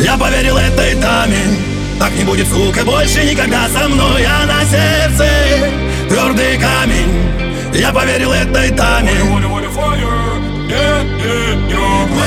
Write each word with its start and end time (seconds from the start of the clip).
Я 0.00 0.16
поверил 0.16 0.56
этой 0.56 0.94
даме 0.96 1.38
Так 1.98 2.12
не 2.16 2.24
будет, 2.24 2.48
сука, 2.48 2.84
больше 2.84 3.22
никогда 3.22 3.68
со 3.68 3.88
мной 3.88 4.24
А 4.24 4.46
на 4.46 4.64
сердце 4.64 5.28
твердый 6.08 6.58
камень 6.58 7.72
Я 7.72 7.92
поверил 7.92 8.32
этой 8.32 8.70
даме 8.70 9.12
Мы 9.22 9.60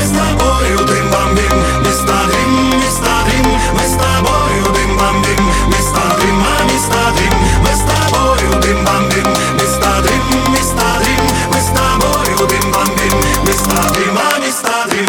с 0.01 0.09
тобою 0.09 0.85
дым-бомбим 0.87 1.53
Мистер 1.81 2.27
Дрим, 2.27 2.79
мистер 2.79 3.19
Дрим 3.25 3.47
Мы 3.73 3.83
с 3.83 3.95
тобою 3.97 4.65
дым-бомбим 4.73 5.41
Мистер 5.67 6.15
Дрим, 6.17 6.41
а 6.41 6.63
мистер 6.63 7.11
Дрим 7.17 7.35
Мы 7.61 7.71
с 7.75 7.81
тобою 7.81 8.49
дым-бомбим 8.61 9.27
Мистер 9.55 9.97
Дрим, 10.01 10.23
мистер 10.53 10.95
Дрим 11.03 11.23
Мы 11.51 11.59
с 11.59 11.67
тобою 11.75 12.47
дым-бомбим 12.47 13.15
Мистер 13.45 13.85
Дрим, 13.91 14.15
а 14.17 14.39
мистер 14.39 14.87
Дрим 14.89 15.06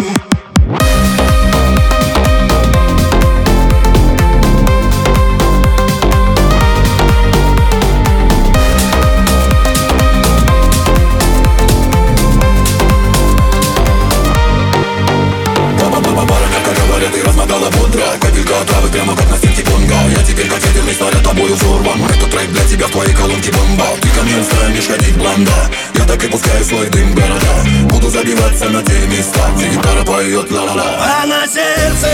Капелька 18.59 18.61
отравы 18.61 18.89
прямо 18.89 19.15
как 19.15 19.29
на 19.29 19.37
стенке 19.37 19.63
Конго 19.63 19.95
Я 20.09 20.23
теперь 20.23 20.47
как 20.47 20.63
ядерный 20.63 20.93
снаряд 20.93 21.23
тобою 21.23 21.55
взорван. 21.55 22.03
Этот 22.05 22.29
трек 22.29 22.49
для 22.49 22.63
тебя 22.65 22.87
в 22.87 22.91
твоей 22.91 23.13
колонке 23.13 23.51
бомба. 23.51 23.85
Ты 24.01 24.09
ко 24.09 24.23
мне 24.23 24.43
станешь 24.43 24.87
ходить 24.87 25.17
блонда 25.17 25.51
Я 25.95 26.05
так 26.05 26.23
и 26.23 26.27
пускаю 26.27 26.63
свой 26.65 26.89
дым 26.89 27.13
города. 27.13 27.65
Буду 27.89 28.09
забиваться 28.09 28.69
на 28.69 28.83
те 28.83 28.93
места 29.07 29.49
Где 29.55 29.69
гитара 29.69 30.03
поет 30.03 30.51
ла-ла-ла. 30.51 31.21
А 31.21 31.25
на 31.25 31.47
сердце 31.47 32.09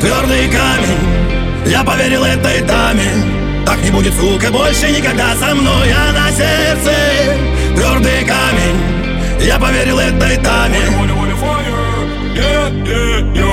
твердый 0.00 0.48
камень. 0.48 1.66
Я 1.66 1.82
поверил 1.82 2.24
этой 2.24 2.60
даме. 2.62 3.10
Так 3.64 3.82
не 3.82 3.90
будет, 3.90 4.14
сука, 4.14 4.50
больше 4.52 4.90
никогда 4.90 5.34
со 5.36 5.54
мной. 5.54 5.92
А 5.92 6.12
на 6.12 6.30
сердце 6.30 6.94
твердый 7.74 8.24
камень. 8.24 9.44
Я 9.44 9.58
поверил 9.58 9.98
этой 9.98 10.36
даме. 10.36 10.80
Мы 10.96 11.06
с 13.32 13.45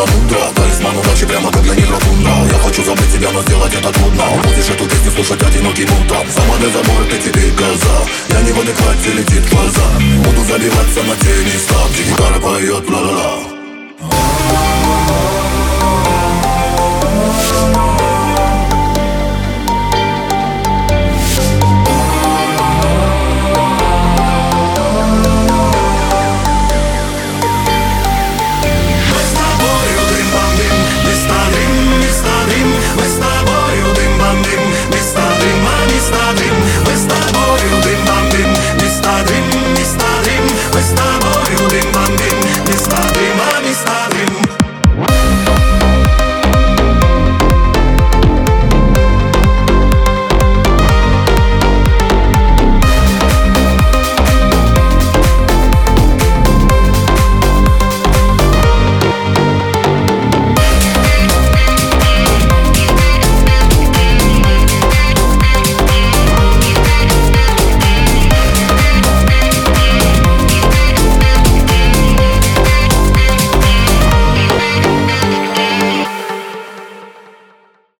выглядела 0.00 0.06
мудро. 0.06 0.52
Талисман 0.54 0.96
удачи 0.96 1.26
прямо 1.26 1.50
как 1.50 1.62
для 1.62 1.74
негрофунда 1.74 2.30
Я 2.52 2.58
хочу 2.58 2.84
забыть 2.84 3.12
тебя, 3.12 3.30
но 3.32 3.42
сделать 3.42 3.74
это 3.74 3.92
трудно. 3.92 4.24
Будешь 4.44 4.68
эту 4.68 4.86
песню 4.86 5.10
слушать 5.12 5.42
одиноким 5.42 5.88
утром 5.92 6.26
Сама 6.30 6.56
для 6.56 6.68
забора 6.70 7.04
ты 7.04 7.18
теперь 7.18 7.52
коза 7.52 7.96
Я 8.30 8.42
не 8.42 8.52
в 8.52 8.60
адеквате, 8.60 9.10
летит 9.12 9.48
глаза. 9.50 9.86
Буду 10.24 10.44
забиваться 10.44 11.02
на 11.02 11.16
те 11.16 11.32
места 11.44 11.76
Где 11.92 12.02
гитара 12.04 12.38
поет 12.40 12.79